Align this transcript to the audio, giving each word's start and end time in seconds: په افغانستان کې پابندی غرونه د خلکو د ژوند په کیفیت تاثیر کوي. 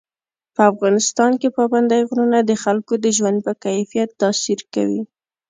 په 0.55 0.61
افغانستان 0.71 1.31
کې 1.41 1.49
پابندی 1.57 2.01
غرونه 2.09 2.39
د 2.43 2.51
خلکو 2.63 2.93
د 3.03 3.05
ژوند 3.17 3.37
په 3.45 3.53
کیفیت 3.63 4.09
تاثیر 4.21 4.59
کوي. 4.73 5.01